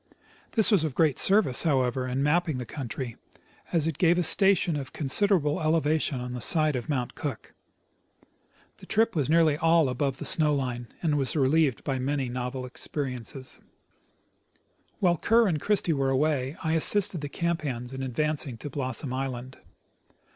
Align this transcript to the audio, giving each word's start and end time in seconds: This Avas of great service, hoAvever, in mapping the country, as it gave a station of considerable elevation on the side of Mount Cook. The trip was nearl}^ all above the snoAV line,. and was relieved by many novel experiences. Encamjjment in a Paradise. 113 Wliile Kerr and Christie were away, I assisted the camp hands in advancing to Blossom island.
This 0.53 0.71
Avas 0.71 0.83
of 0.83 0.95
great 0.95 1.19
service, 1.19 1.63
hoAvever, 1.63 2.11
in 2.11 2.23
mapping 2.23 2.57
the 2.57 2.65
country, 2.65 3.17
as 3.71 3.85
it 3.85 3.99
gave 3.99 4.17
a 4.17 4.23
station 4.23 4.75
of 4.75 4.93
considerable 4.93 5.61
elevation 5.61 6.19
on 6.19 6.33
the 6.33 6.41
side 6.41 6.75
of 6.75 6.89
Mount 6.89 7.13
Cook. 7.13 7.53
The 8.77 8.87
trip 8.87 9.15
was 9.15 9.27
nearl}^ 9.29 9.59
all 9.61 9.89
above 9.89 10.17
the 10.17 10.25
snoAV 10.25 10.57
line,. 10.57 10.87
and 11.03 11.19
was 11.19 11.35
relieved 11.35 11.83
by 11.83 11.99
many 11.99 12.29
novel 12.29 12.65
experiences. 12.65 13.59
Encamjjment 13.61 14.53
in 14.55 14.55
a 14.55 14.99
Paradise. 14.99 15.01
113 15.01 15.05
Wliile 15.05 15.21
Kerr 15.21 15.47
and 15.49 15.61
Christie 15.61 15.93
were 15.93 16.09
away, 16.09 16.57
I 16.63 16.73
assisted 16.73 17.21
the 17.21 17.29
camp 17.29 17.61
hands 17.61 17.93
in 17.93 18.01
advancing 18.01 18.57
to 18.57 18.71
Blossom 18.71 19.13
island. 19.13 19.59